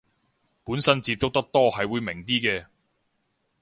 [0.63, 2.65] 本身接觸得多係會明啲嘅